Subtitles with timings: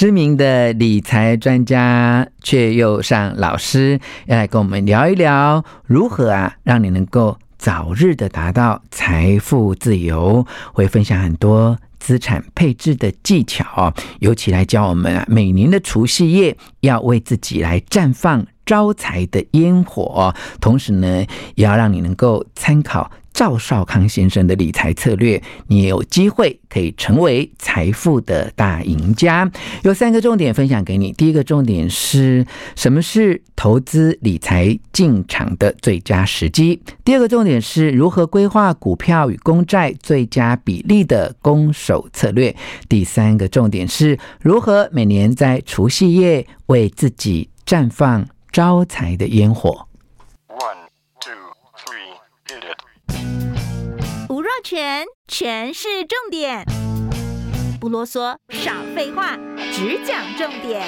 [0.00, 21.26] 知名的理财专家却又上老师要来跟我们聊一聊，如何啊让你能够早日的达到财富自由，会分享很多资产配置的技巧，尤其来教我们啊，每年的除夕夜要为自己来绽放招财的烟火，同时呢，
[21.56, 23.10] 也要让你能够参考。
[23.32, 29.50] 赵少康先生的理财策略，你也有机会可以成为财富的大赢家。
[29.82, 31.12] 有三个重点分享给你。
[31.12, 32.44] 第一个重点是
[32.76, 36.82] 什么是投资理财进场的最佳时机？
[37.04, 42.54] 第二个重点是如何规划股票与公债最佳比例的攻守策略？
[42.88, 49.86] 第三个重点是如何每年在除夕夜为自己绽放招财的烟火。
[54.62, 56.64] 全全是重点，
[57.80, 59.38] 不啰嗦，少废话，
[59.72, 60.82] 只讲重点。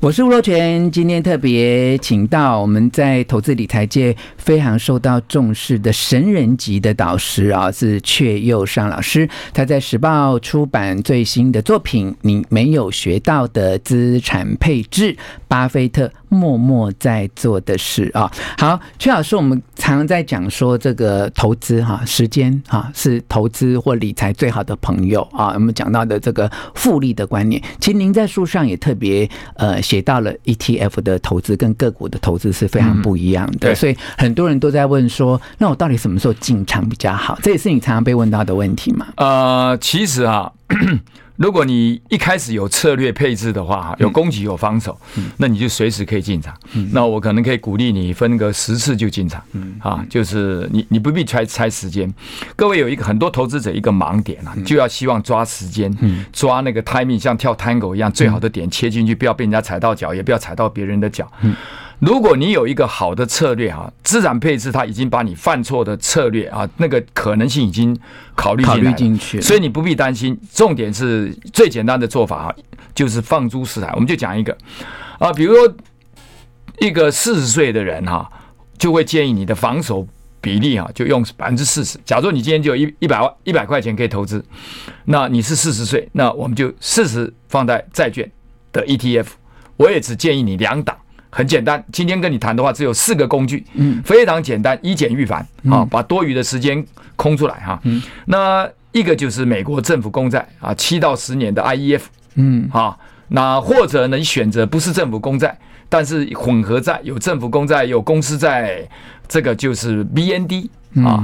[0.00, 9.28] 我是吴若全，今天特别请到我们在投资理财界非常受到重视的神人级的导师啊，是阙又上老师。
[9.52, 15.14] 他在时报出版最新的作品《你没有学到的资产配置》，
[15.48, 18.30] 巴菲特默默在做的事啊。
[18.56, 25.52] 好，崔老师，我们常常在讲说这个投资哈，时间哈是投资或理财最好的朋友啊。
[25.54, 29.82] 我们讲到的这个复利的观念，其实您在书上也特别呃。
[29.88, 37.38] 写到了 ETF 的投资跟个股的投资是非常不一样的，嗯、所以很多人都在问说，那我到底什么时候进场比较好？
[37.42, 39.06] 这也是你常常被问到的问题嘛？
[39.16, 40.52] 呃，其实啊。
[41.38, 45.00] 如果你一开始有策略配置的话，有攻击有防守，
[45.36, 46.52] 那你就随时可以进场。
[46.92, 49.40] 那我可能可以鼓励你分个十次就进场。
[49.78, 52.12] 啊，就是你你不必猜猜时间。
[52.56, 55.96] 各位有一个很多投资者一个盲点啊，就要希望抓时间，
[56.32, 61.30] 抓那个 timing，像跳 tango 一样，最好的点切进去，不要被人家踩到脚，也不要踩到别人的脚。
[62.00, 67.98] 如果你有一个好的策略哈，资产配置它已经把你犯错的策略啊，那个可能性已经
[68.36, 70.38] 考虑考虑进去，所以你不必担心。
[70.52, 72.54] 重点是最简单的做法哈，
[72.94, 73.90] 就是放诸四海。
[73.94, 74.56] 我们就讲一个
[75.18, 75.74] 啊，比如说
[76.78, 78.30] 一个四十岁的人哈，
[78.78, 80.06] 就会建议你的防守
[80.40, 81.98] 比例哈，就用百分之四十。
[82.04, 84.44] 假如你今天就有一一百万一百块钱可以投资，
[85.06, 88.30] 那你是四十岁，那我们就四十放在债券
[88.72, 89.26] 的 ETF。
[89.76, 90.96] 我也只建议你两档。
[91.30, 96.84] 很简单，今天跟你谈的话，只有四个工具，嗯，非常简单，以简驭繁啊，把多余的时间
[97.16, 97.78] 空出来哈。
[97.84, 102.02] 嗯，那一个就是美国政府公债啊，七到十年的 IEF，
[102.34, 102.96] 嗯，啊，
[103.28, 105.56] 那或者呢，你选择不是政府公债，
[105.88, 108.86] 但是混合债，有政府公债，有公司债，
[109.26, 110.68] 这个就是 BND
[111.04, 111.22] 啊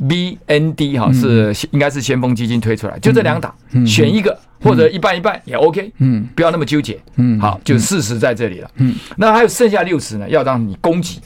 [0.00, 3.54] ，BND 哈是应该是先锋基金推出来，就这两档，
[3.86, 4.38] 选一个。
[4.58, 11.20] 或者一半一半也 OK，嗯，不要那么纠结，嗯，好，就事实在这里了，嗯，那还有剩下六十呢，要让你攻击，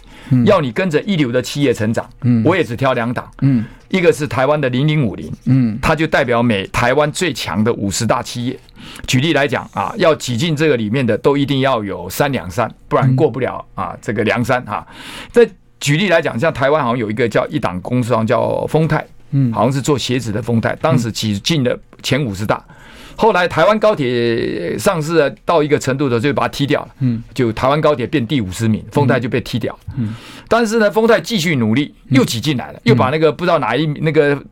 [0.44, 8.58] 要你跟着一流的企业成长，嗯，我也只挑两档，嗯，一个是台湾的零零五零，嗯，它就代表美台湾最强的五十大企业，
[9.06, 14.86] 举例来讲啊，要挤进这个里面的都一定要有三两三，不然过不了啊，这个梁山哈。
[15.32, 15.48] 再
[15.80, 22.64] 举例来讲，像台湾好像有一个叫一档公司，好像叫丰泰，嗯，好像是做鞋子的丰泰，当时挤进了前五十大。
[23.20, 26.88] 后来台湾高铁上市到一个程度的时候，就把它踢掉了。
[27.00, 29.78] 嗯，就台湾高铁变第五十名，丰泰就被踢掉。
[29.98, 30.14] 嗯，
[30.48, 34.42] 但是呢，丰泰继续努力，又挤进来了，又把那个不知道哪一名那个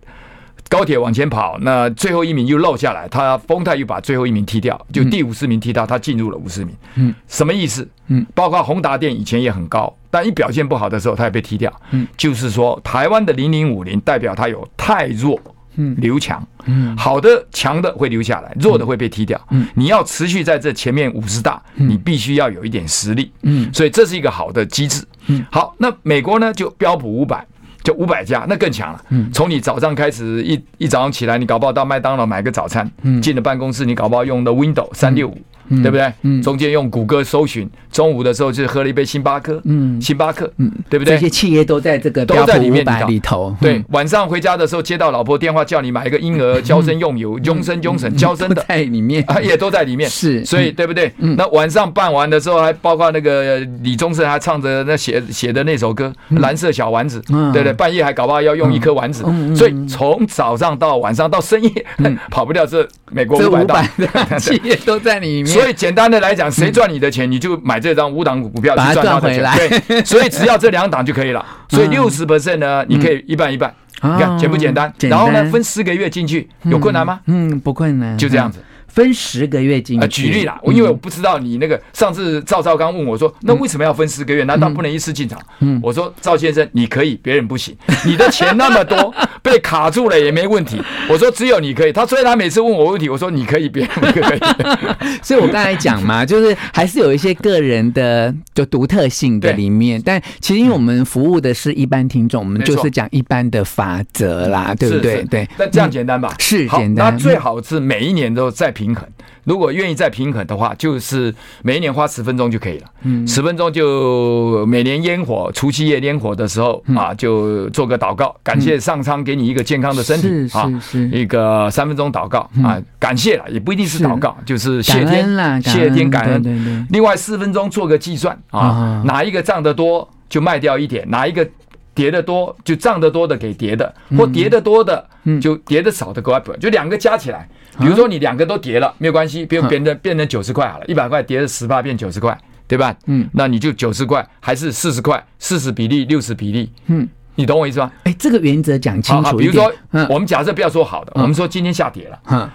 [0.68, 6.76] 高铁往前跑，那最后一名又漏下来，他丰泰又把最后一名踢掉，就第五十名踢到他进入了五十名。
[6.96, 7.88] 嗯，什么意思？
[8.08, 11.72] 嗯，包括宏达电以前也很高，但一表现不好的时候，他也被踢掉。
[11.92, 15.40] 嗯，就是说台湾的零零五零代表它有太弱。
[15.80, 19.40] 嗯，留强，嗯，好的强的会留下来，弱的会被踢掉。
[19.50, 23.30] 嗯，你要持续在这前面五十大，你必须要有一点实力。
[23.42, 25.04] 嗯，所以这是一个好的机制。
[25.28, 27.46] 嗯，好，那美国呢，就标普五百，
[27.84, 29.04] 就五百家，那更强了。
[29.10, 32.90] 嗯，从你早上开始一一早上起来，你搞不好到麦当劳买个早餐，
[33.22, 36.12] 进了办公室你搞不好用的 Windows 三六五嗯对不对？
[36.22, 36.42] 嗯。
[36.42, 40.00] 中间用谷歌搜寻，中午的时候就喝了一杯星巴克，嗯。
[40.00, 41.14] 星巴克，嗯，对不对？
[41.14, 48.64] 这些企业都在这个都在里面百里头，对嗯，，晚上回家的时候接到老婆电话，叫你买一个婴儿娇生用油，娇生 娇生娇生的。
[48.68, 50.08] 在里面，啊，也都在里面。
[50.08, 51.12] 是，所以对不对？
[51.18, 51.34] 嗯。
[51.36, 57.52] 那晚上办完的时候，还包括那个李宗盛还唱着那写写的那首歌《蓝色小丸子》，嗯。
[57.52, 57.72] 对不对？
[57.72, 59.24] 半夜还搞不好要用一颗丸子。
[59.56, 61.86] 所以从早上到晚上到深夜，
[62.30, 69.44] 跑不掉这美国五五百大企业都在里面，所以简单的来讲，谁赚你的钱，你就买这张五档股票去赚他的钱。
[69.88, 71.44] 对， 所以只要这两档就可以了。
[71.68, 73.68] 所以六十 percent 呢，你可以一半一半。
[73.70, 74.92] 哦你看简不简单？
[75.00, 77.18] 然后呢，分十个月进去，有困难吗？
[77.26, 78.60] 嗯，不困难，就这样子。
[78.86, 80.22] 分十个月进呃，去。
[80.22, 84.44] 举例啦，我因为我不知道你那个上次赵少刚问我说，那为什么要分十个月？
[84.44, 85.38] 难道不能一次进场？
[85.60, 87.76] 嗯我说赵先生，你可以，别人不行。
[88.06, 89.12] 你的钱那么多，
[89.50, 90.80] 被卡住了也没问题。
[91.08, 91.92] 我说只有你可以。
[91.92, 94.38] 他所以他每次问我问题，我说你可以，别人不可以。
[95.22, 104.98] 所以我刚才讲嘛，就是还是有一些个人的就独特性的里面，但其实因为我们服务的是一般听众，我们就是讲一般的法则啦，对不？
[104.98, 106.34] 对对，那这样简单吧？
[106.38, 109.06] 是简单那最好是每一年都再平衡。
[109.44, 112.86] 如果愿意再平衡的话，就是每一年花十分钟就可以了。
[113.04, 120.68] 嗯，十分钟就每年烟火除夕夜烟火的时候啊，就做个祷告，感谢上苍给你一个健康的身体是啊
[121.12, 126.86] 一个三分钟祷告啊，感谢了，也不一定是祷告，就是谢天，感谢天感恩。
[126.90, 131.48] 另外四分钟做个计算啊啊，哪一个涨得多就卖掉一点，哪一个
[131.94, 135.06] 跌得多就涨得多的给跌的，或跌得多的
[135.40, 137.48] 就跌得少的给我补，就两个加起来。
[137.78, 142.36] 比如说你两个都跌了，没有关系，比如变成变成九十块好了，一百块跌了十八变九十块，
[142.66, 142.92] 对吧？
[143.06, 147.08] 嗯，那你就九十块还是四十块，四十比例六十比例，嗯，
[147.38, 147.90] 你懂我意思吗？
[148.02, 149.36] 哎，这个原则讲清楚。
[149.36, 150.04] 比如说嗯。
[150.10, 152.18] 我们假设不要说好的，我们说今天下跌了。
[152.30, 152.50] 嗯。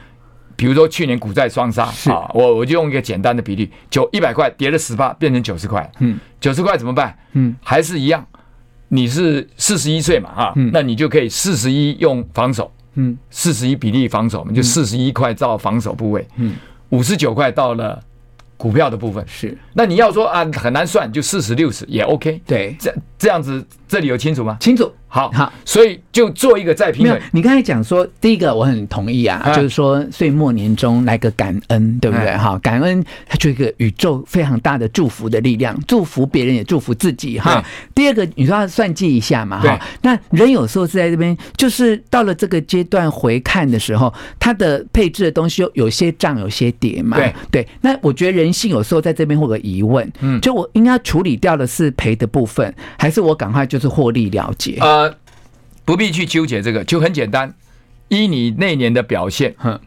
[0.57, 7.17] 比如说去年股债双杀啊，我我就用一个简单的比例，九一百块跌了十八，变成九十块，嗯，九十块怎么办？
[7.31, 8.25] 嗯，还是一样，
[8.89, 10.69] 你是四十一岁嘛哈，嗯。
[10.73, 13.17] 那你就可以四十一用防守，嗯。
[13.31, 16.55] 四十一比例防守，我们就四十一块到防守部位，嗯，
[16.89, 17.99] 五十九块到了
[18.55, 19.57] 股票的部分，是。
[19.73, 24.57] 那你要说啊很难算，就四十六十也 OK，对，这这样子这里有清楚吗？
[24.59, 24.91] 清楚。
[25.07, 32.29] 好，好，所以就做一个再平衡，，没有你刚才讲说，第一个我很同意啊，啊就是说岁末年终来个感恩，对不对？
[32.29, 37.63] 哎哈，感恩它就一个宇宙非常大的祝福的力量，祝福别人也祝福自己哈。
[37.93, 39.79] 第二个，你说要算计一下嘛哈。
[40.01, 47.17] 那人有时候是在这边，就是到了这个阶段回看的时候，他的配置的东西有有些涨有些跌嘛。
[47.17, 47.67] 对对。
[47.81, 54.77] 那我觉得人性有时候在这边会有个疑问，嗯就我应该处理掉的是赔的部分，还是我赶快就是获利了结？
[54.79, 55.13] 呃，
[55.83, 57.53] 不必去纠结这个，就很简单。
[58.07, 59.77] 依你那年的表现，哼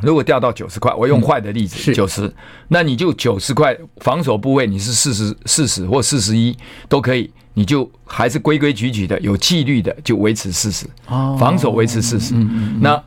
[0.00, 1.92] 如果掉到九十块，我用坏的例子，是。
[1.94, 2.32] 九十，
[2.68, 6.56] 那你就九十块防守部位你是四十四十或四十一
[6.88, 11.36] 都可以，你就还是规规矩矩的、有纪律的就维持四十、哦。
[11.38, 12.32] 防守维持四十、
[12.80, 13.02] 那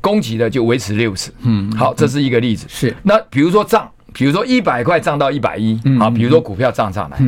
[0.00, 2.66] 攻击的就维持六十，嗯好，这是一个例子。
[2.68, 2.96] 是。
[3.02, 7.18] 那比如说涨，比如说一百块涨到一百一，嗯好，比如说股票涨上来，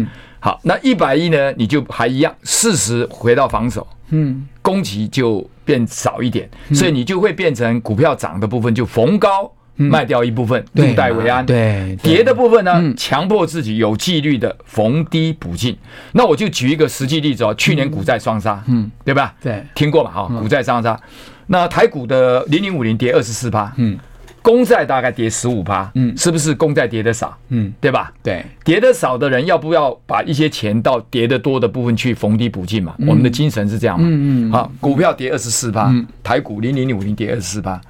[0.44, 11.46] 好，那一百一呢，你就还一样，四十回到防守，嗯攻击就变少一点，所以你就会变成股票涨的部分就逢高卖掉一部分，对入袋为安。
[11.46, 15.78] 对对跌的部分呢嗯，强迫自己有纪律的逢低补进。
[16.12, 19.32] 那我就举一个实际例子哦，去年股债双杀，嗯，对吧？
[19.40, 20.10] 对，听过嘛？
[20.10, 21.00] 哈，股债双杀。
[21.46, 23.96] 那台股的零零五零跌二十四趴，嗯
[24.42, 26.16] 公债大概跌十五趴，嗯。
[26.16, 27.36] 是不是公债跌的少？
[27.48, 27.72] 嗯。
[27.80, 28.12] 对吧？
[28.22, 32.94] 对，跌的少的人，要不要把一些钱到跌的多的部分去逢低补进嘛？
[33.06, 34.06] 我们的精神是这样嘛？
[34.06, 37.80] 嗯嗯好，股票跌二十四趴嗯，台股零零五零跌二十四趴，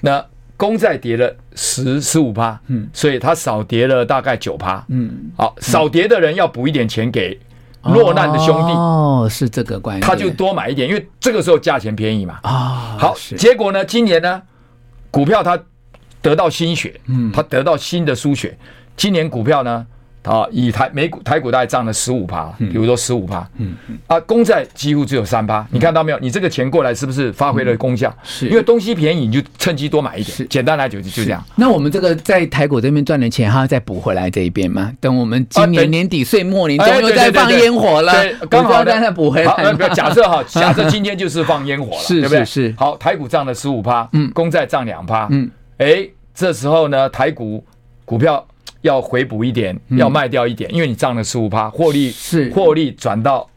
[0.00, 0.24] 那
[0.56, 2.88] 公债跌了十十五趴，嗯。
[2.92, 4.84] 所以它少跌了大概九趴。
[4.88, 7.38] 嗯，好，少跌的人要补一点钱给
[7.82, 12.38] 落难的兄弟，哦，是这个关系，他就多买一点，因为这个时候价钱便宜嘛。
[12.42, 13.36] 啊，好，是。
[13.36, 14.40] 结果呢，今年呢，
[15.10, 15.60] 股票它
[16.22, 18.56] 得到心血，嗯它得到新的输血。
[18.96, 19.84] 今年股票呢，
[20.22, 23.74] 啊，以台美股台股大概涨了十五趴，比如说十五趴，嗯
[24.06, 25.66] 啊，公债几乎只有三趴。
[25.70, 26.18] 你看到没有？
[26.20, 28.14] 你这个钱过来是不是发挥了功效？
[28.22, 30.48] 是因为东西便宜，你就趁机多买一是点。
[30.50, 31.42] 简单来讲就就这样。
[31.56, 34.92] 那我们这个在台股这边赚的钱，还要再补回来这一边吗？
[35.00, 39.88] 等我们今年年底岁末年哎终又再放烟火了对，刚好呢我就要再补回，来。
[39.94, 42.44] 假设哈， 假设今天就是放烟火了，是对不对？
[42.44, 45.50] 是是好，台股涨了十五趴，嗯公债涨两趴，嗯，
[45.82, 47.64] 哎，这时候呢，台股
[48.04, 48.46] 股票
[48.82, 52.50] 要回补一点，要卖掉一点，因为你涨了十五趴，获利嗯是。
[52.50, 53.48] 获利转到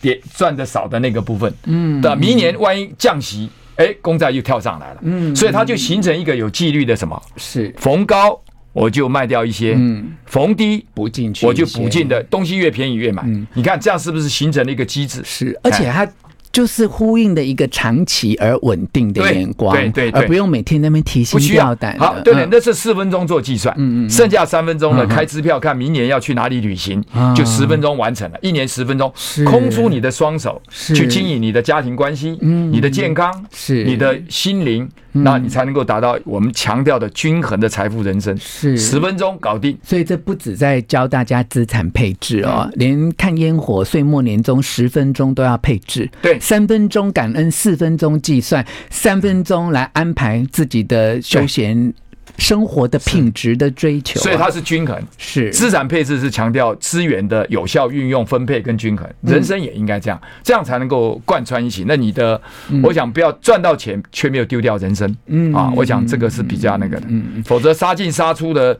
[0.00, 2.00] 跌赚的少的那个部分，嗯。
[2.00, 2.16] 对吧？
[2.16, 5.36] 明年万一降息，哎，公债又跳上来了，嗯。
[5.36, 7.20] 所以它就形成一个有纪律的什么？
[7.36, 7.74] 是。
[7.76, 8.40] 逢高
[8.72, 13.22] 我就卖掉一些，嗯，逢低补进去，我就补进的东西越便宜越买。
[13.26, 15.20] 嗯，你看这样是不是形成了一个机制？
[15.22, 16.10] 是，而且它。
[16.54, 21.98] 就是呼应的一个长期而稳定的眼光，对对，对，而不用每天那边提心吊胆。
[21.98, 29.12] 好，对对，那是四分钟做计算，嗯嗯，剩下三分钟呢，开支票看明年要去哪里旅行，就十分钟完成了，一年十分钟，
[29.44, 33.82] 空出你的双手去经营你的家庭关系，嗯你的健康，是。
[33.82, 34.88] 你的心灵。
[35.16, 39.78] 那你才能够达到我们强调的均衡的财富人生，是十分钟搞定。
[39.82, 46.10] 所以这不止在教大家资产配置哦，连看烟火、岁末年终十分钟都要配置。
[46.20, 51.94] 对，三分钟感恩，四分钟计算，三分钟来安排自己的休闲。
[52.38, 55.00] 生活的品质的追求，所以它是均衡。
[55.16, 59.08] 是资产配置是强调资源的有效运用、分配跟均衡。
[59.20, 61.84] 人生也应该这样，这样才能够贯穿一起。
[61.86, 62.40] 那你的，
[62.82, 65.16] 我想不要赚到钱却没有丢掉人生。
[65.26, 67.06] 嗯啊，我想这个是比较那个的。
[67.08, 68.76] 嗯，否则杀进杀出的，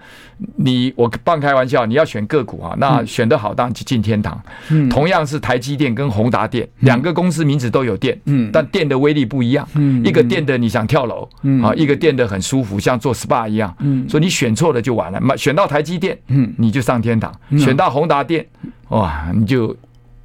[0.56, 4.40] 你我半开玩笑，你要选个股啊，那选得好当然进天堂。
[4.70, 9.66] 嗯，同样是台积电跟宏达电两个公司名字都有电，嗯，但电的威力不一样。
[9.74, 13.33] 嗯，一个电的你想跳楼，嗯啊，一个电的很舒服，像做 SPA。
[13.48, 15.20] 一样，嗯，所以你选错了就完了。
[15.36, 18.46] 选到台积电，嗯，你就上天堂；选到宏达电，
[18.88, 19.76] 哇，你就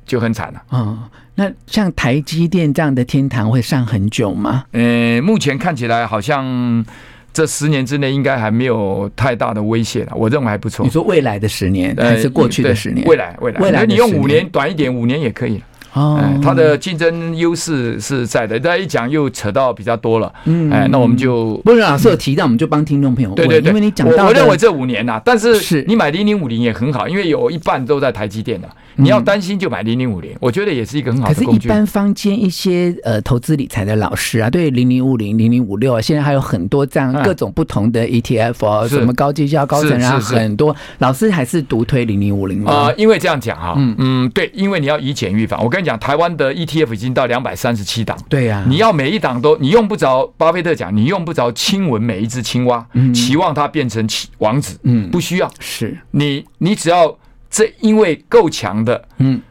[0.05, 0.61] 就很惨了。
[0.71, 0.99] 嗯，
[1.35, 4.65] 那像台积电这样的天堂会上很久吗？
[4.73, 6.85] 呃，目前看起来好像
[7.33, 10.13] 这十年之内应该还没有太大的威胁了。
[10.15, 10.85] 我认为还不错。
[10.85, 13.07] 你说未来的十年还是过去的十年？
[13.07, 15.61] 未来，未来，未来，你用五年，短一点，五年也可以。
[15.93, 18.59] 哦，它的竞争优势是在的。
[18.59, 25.59] 大家一讲又扯到比较多了，嗯，哎，那我们就不是老师有提到，我们就帮听众朋友，对对对，因为你讲到，我认为这五年呐，但是。
[25.87, 28.69] 你买零零五零也很好，因为有一半都在台积电的，
[28.99, 31.49] 你要担心就买零零五零，我觉得也是一个很好的工具。
[31.49, 45.63] 可是，一般坊间一些呃投资理财的老师啊，对零零五零、零零五六啊，现在还有很多这样各种不同的 ETF 哦，什么高绩效、高成啊，很多老师还是独推零零五零啊，因为这样讲哈，嗯嗯，对，因为你要以简预防。
[45.63, 46.53] 我跟你讲，台湾的。
[46.59, 50.29] ETF 已经到两百三十七档，对呀，你要每一档都，你用不着。
[50.35, 54.05] 巴菲特讲，你用不着亲吻每一只青蛙，期望它变成
[54.39, 55.49] 王子，嗯，不需要。
[55.59, 57.17] 是你，你只要
[57.49, 59.41] 这因为够强的，嗯。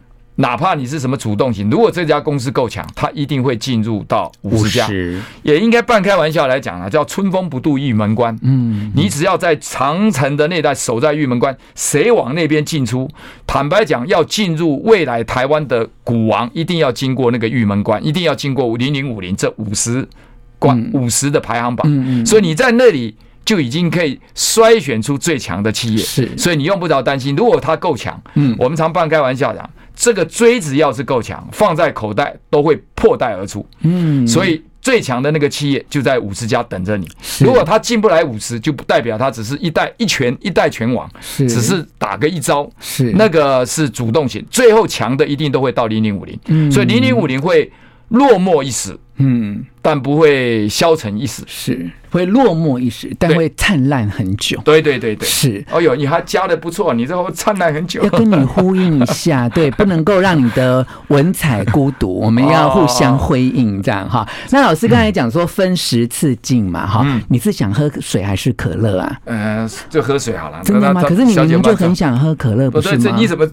[0.40, 4.88] 哪怕你是什么主动型，如果这家公司够强，它一定会进入到五十家，
[5.43, 8.38] 也应该半开玩笑来讲啊，叫春风不度玉门关。
[8.43, 13.11] 嗯，你只要在长城的那带守在玉门关，谁往那边进出，
[13.49, 20.07] 坦白讲，要进入未来台湾的股王，一定要经过那个玉门关，一定要经过零零五零这五十
[20.61, 22.25] 关五十的排行榜。
[22.25, 23.17] 所以你在那里
[23.49, 26.02] 就已经可以筛选出最强的企业。
[26.02, 29.71] 是，所以你用不着担心，如果它够强，嗯，我们常半开玩笑讲。
[29.97, 33.67] 这个锥子要是够强，放在口袋都会破袋而出。
[33.81, 37.09] 嗯，所以最强的那个企业就在五十家等着你。
[37.40, 42.71] 如果他进不来五十，就不代表他只是一代一拳一代拳王，是只是打个一招。
[42.78, 46.38] 是那个是主动型，最后强的一定都会到零零五零。
[46.49, 47.73] 嗯，所以零零五零会
[48.09, 48.95] 落寞一时。
[49.21, 51.42] 嗯，但不会消沉一时。
[51.47, 51.90] 是。
[52.11, 54.59] 会落寞一时，但会灿烂很久。
[54.64, 55.62] 对对对对，是。
[55.71, 58.02] 哦呦，你还加的不错，你这会灿烂很久。
[58.02, 64.26] 要跟你呼应一下， 对，不能够让你的文采孤独， 我们要互相辉映，这样哈。
[64.49, 69.21] 那老师刚才讲说分十次进嘛，哈，你是想喝水还是可乐啊？
[69.26, 70.62] 嗯，就喝水好了。
[70.64, 71.02] 真的吗？
[71.07, 73.16] 可是你明明就很想喝可乐，不是吗？
[73.18, 73.47] 你怎么？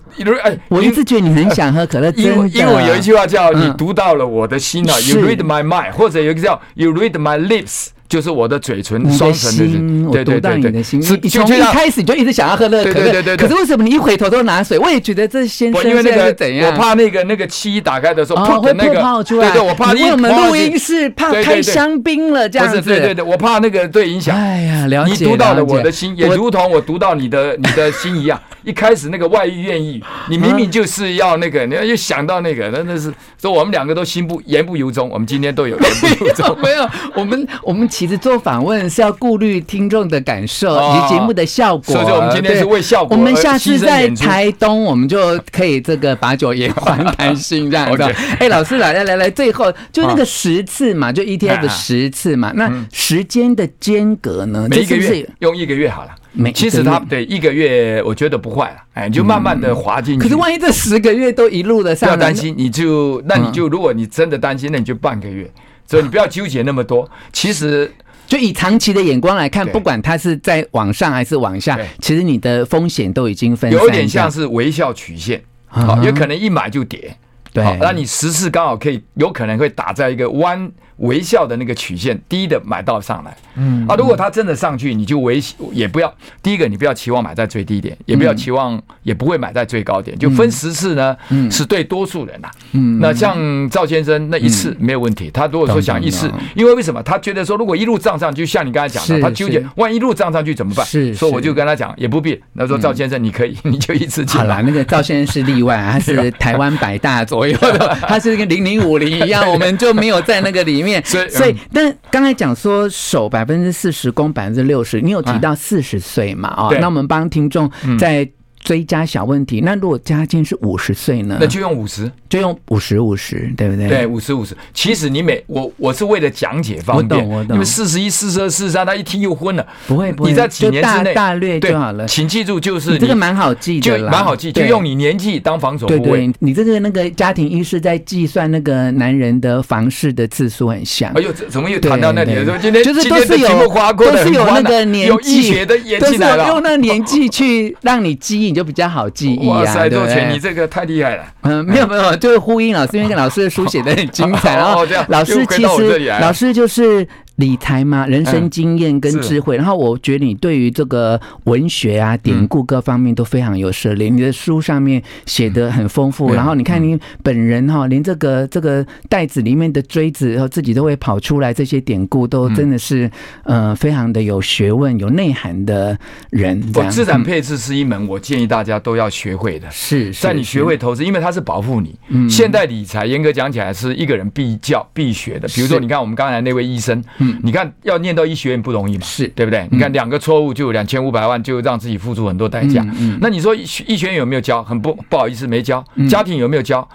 [0.45, 2.09] 哎，我一直觉得你很想喝可乐。
[2.15, 7.94] 因为因为有一句话叫“你读到了我的心啊 ”，You read my mind，或者有一个叫 “You read my lips”。
[8.07, 10.99] 就是我的嘴唇，双唇的心，我读到你的心。
[11.21, 14.77] 你从一开始就一直想要喝那个可乐，可是为什么你一回头都拿水？
[14.77, 16.71] 我也觉得这先生现在是怎样？
[16.71, 19.49] 我怕那个那个漆打开的时候，会泡泡出来。
[19.51, 19.93] 对对，我怕。
[19.93, 22.81] 因为我们录音室怕开香槟了，这样子。
[22.81, 24.35] 对对对，我怕那个对影响。
[24.35, 25.25] 哎呀，了解。
[25.25, 28.39] 你读到了我的心，也如同我读到你的 你的心一样。
[28.63, 35.07] 一开始那个外遇愿意，你明明就是要那个，你要又想到那个，那那是说我们两个都心不言不由衷。
[35.09, 36.57] 我们今天都有言不由衷。
[36.61, 41.95] 没有，我们我们其实做访问是要顾虑听众的感受以及节目的效果。
[41.95, 43.15] 所以，我们今天是为效果。
[43.15, 48.03] 我们下次在台东，我们就可以这个把酒言欢， 谈心这样子。
[48.37, 54.67] 哎，老师来来来来，最后就那个十次嘛，就 ETF 的十次嘛，那时间的间隔呢？
[54.69, 56.09] 每一个月用一个月好了。
[56.53, 60.21] 其实他对一个月，我觉得不坏了，哎，你就慢慢的滑进去。
[60.21, 65.49] 可是万一这十个月都一路的上，不要担心，你就那你就如果你真的担心，那你就半个月，
[65.87, 67.09] 所以你不要纠结那么多。
[67.31, 67.91] 其实
[68.27, 73.79] 就以长期的眼光来看，不管它是在往上还是往下，其实你的风险都已经分散。
[73.79, 77.15] 有点像是微笑曲线，好，有可能一买就跌。
[77.53, 83.35] 对，那你十次刚好可以有可能会打在一个弯微笑的那个曲线低的买到上来。
[83.55, 91.17] 嗯啊，如果它真的上去，你就微也不要第一个你不要期望买在最低点，也不要期望也不会买在最高点，就分十次呢，
[91.49, 92.49] 是对多数人呐。
[92.73, 100.85] 嗯，那像赵先生那一次没有问题，他如果说想一次，因为为什么他觉得说如果一路涨上去，就像你刚才讲的，他纠结万一一路涨上去怎么办？
[100.85, 102.37] 是，所以我就跟他讲也不必。
[102.51, 104.37] 那说赵先生你可以， 你就一次进。
[104.37, 111.03] 好了，那个赵先生是例外，他是 台湾百大左右的，他是跟零零五零一样，我们就没有在那个里面。
[111.03, 116.47] 所以，所以，但刚才讲说守百分之四十，攻百分之六十，你有提到四十岁嘛？
[116.49, 118.25] 啊，那我们帮听众在。
[118.65, 121.37] 追加小问题，那如果家境是五十岁呢？
[121.39, 123.87] 那就用五十，就用五十五十，对不对？
[123.87, 124.57] 对，五十五十。
[124.73, 127.55] 其实你每我我是为了讲解方便，我懂我懂。
[127.55, 129.65] 因为四十一、四十二、四十三，他一听又昏了。
[129.87, 132.07] 不会不会，你在几年之内大略就好了。
[132.07, 135.99] 请记住，就是这个蛮好记的，蛮好记，就用你年纪当防守部位。
[135.99, 141.11] 对对，你这个那个家庭医师在计算那个男人的房事的次数很像。
[141.13, 142.57] 哎呦，怎么又谈到那里了？
[142.57, 143.47] 今天就是都是有
[143.95, 149.37] 都是有那个年纪，有医学的演进来了，用那个年纪去让你记忆，你就比较好记。
[149.43, 150.31] 哇塞，对对？
[150.31, 151.23] 你这个太厉害了。
[151.41, 154.55] 嗯，没有没有，就是呼应老师，因为跟老师的书写的很精彩。
[154.57, 157.07] 然后老师其实老师就是。
[157.37, 164.07] 理财嘛，人生经验跟智慧，然后我觉得你对于这个文学啊、典故各方面都非常有涉猎。
[164.07, 173.11] 你的书上面写的很丰富，然后你看你本人哈，连这个这个袋子里面的锥子，然后自己都会跑出来，这些典故都真的是
[173.43, 175.97] 呃非常的有学问、有内涵的
[176.29, 176.61] 人。
[176.71, 179.69] 这样，资产配置是一门我建议大家都要学会的。
[179.71, 181.93] 是，在你学会投资，因为它是保护你。
[182.07, 185.49] 嗯，现代理财严格讲起来是一个人必教必学的。
[185.49, 187.03] 比如说，你看我们刚才那位医生。
[187.43, 189.03] 你看，要念到医学院不容易嘛？
[189.03, 189.67] 是对不对？
[189.71, 192.85] 你看两个错误就两千五百万，就让自己付出很多代价。
[193.19, 194.63] 那你说医医学院有没有教？
[194.63, 195.83] 很不不好意思，没教。
[196.09, 196.87] 家庭有没有教？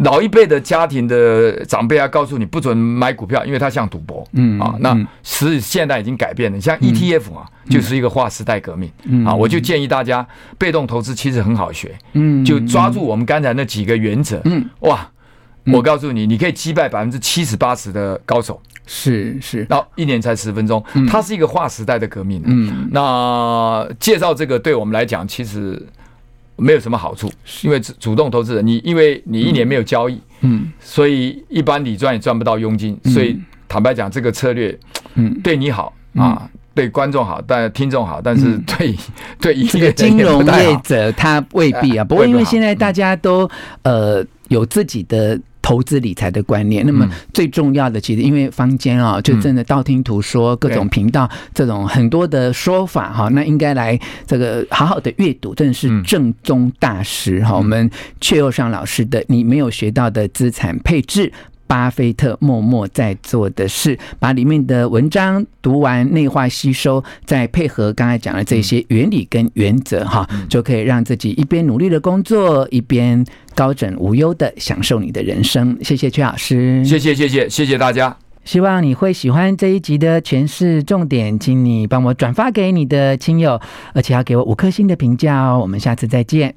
[0.00, 4.26] 老一辈的家庭的长辈啊，告诉你不准买股票，因为它像赌博。
[4.32, 6.60] 嗯啊，那是现在已经改变了。
[6.60, 8.90] 像 ETF 啊，就是一个划时代革命。
[9.26, 10.26] 啊，我就建议大家，
[10.58, 11.94] 被动投资其实很好学。
[12.12, 14.40] 嗯，就抓住我们刚才那几个原则。
[14.44, 15.08] 嗯，哇，
[15.72, 18.60] 我告诉你，你可以击败百分之七十八十的高手。
[18.88, 22.40] 是是，然后一年才十分钟，它是一个划时代的革命。
[22.44, 25.84] 嗯，那介绍这个对我们来讲其实
[26.54, 27.28] 没有什么好处，
[27.62, 34.78] 因为主动投资人，你因为你一年没有交易，嗯，所以一般你赚也赚不到佣金，所以坦白讲，这个策略，
[35.16, 38.96] 嗯，对你好啊，对观众好，但听众好，但是对
[39.40, 42.04] 对一个金融业者他未必啊。
[42.04, 43.50] 不过因为现在大家都
[43.82, 45.36] 呃有自己的。
[45.66, 53.98] 投资理财的观念，那么最重要的，其实因为坊间啊，就真的道听途说，各种频道这种很多的说法哈，那应该来
[54.28, 57.56] 这个好好的阅读，真的是正宗大师哈。
[57.56, 61.26] 我们阙又上老师的《你没有学到的资产配置》。
[61.66, 73.24] 巴菲特默默在做的事，把里面的文章读完、内化吸收，再配合刚才讲的这些原理跟原则，哈，就可以让自己一边努力的工作，一边
[73.54, 75.76] 高枕无忧的享受你的人生。
[75.82, 83.60] 谢谢阙老师，谢谢谢谢谢谢大家，希望你会喜欢这一集的诠释重点，请你帮我转发给你的亲友，
[83.92, 85.58] 而且要给我五颗星的评价哦。
[85.60, 86.54] 我们下次再见。